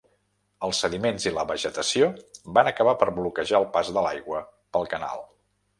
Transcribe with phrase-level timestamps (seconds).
[0.67, 2.09] Els sediments i la vegetació
[2.59, 4.45] van acabar per bloquejar el pas de l'aigua
[4.79, 5.29] pel canal.